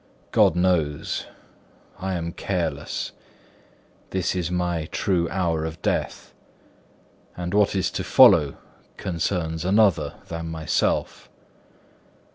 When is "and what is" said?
7.37-7.91